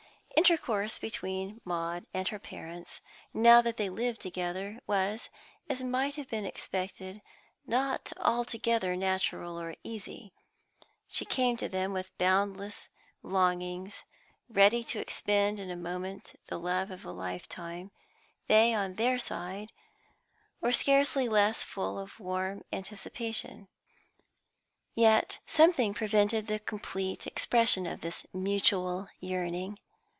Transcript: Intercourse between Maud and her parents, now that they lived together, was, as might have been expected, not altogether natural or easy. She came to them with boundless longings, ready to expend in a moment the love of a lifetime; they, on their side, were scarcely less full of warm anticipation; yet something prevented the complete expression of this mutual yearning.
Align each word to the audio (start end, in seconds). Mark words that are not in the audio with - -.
Intercourse 0.37 0.97
between 0.97 1.61
Maud 1.63 2.07
and 2.15 2.29
her 2.29 2.39
parents, 2.39 2.99
now 3.31 3.61
that 3.61 3.77
they 3.77 3.89
lived 3.91 4.21
together, 4.21 4.79
was, 4.87 5.29
as 5.69 5.83
might 5.83 6.15
have 6.15 6.29
been 6.31 6.45
expected, 6.47 7.21
not 7.67 8.11
altogether 8.17 8.95
natural 8.95 9.59
or 9.59 9.75
easy. 9.83 10.33
She 11.07 11.25
came 11.25 11.57
to 11.57 11.69
them 11.69 11.93
with 11.93 12.17
boundless 12.17 12.89
longings, 13.21 14.03
ready 14.49 14.83
to 14.85 14.99
expend 14.99 15.59
in 15.59 15.69
a 15.69 15.75
moment 15.75 16.39
the 16.47 16.57
love 16.57 16.89
of 16.89 17.05
a 17.05 17.11
lifetime; 17.11 17.91
they, 18.47 18.73
on 18.73 18.95
their 18.95 19.19
side, 19.19 19.71
were 20.59 20.71
scarcely 20.71 21.29
less 21.29 21.61
full 21.61 21.99
of 21.99 22.19
warm 22.19 22.63
anticipation; 22.73 23.67
yet 24.95 25.37
something 25.45 25.93
prevented 25.93 26.47
the 26.47 26.57
complete 26.57 27.27
expression 27.27 27.85
of 27.85 28.01
this 28.01 28.25
mutual 28.33 29.07
yearning. 29.19 29.77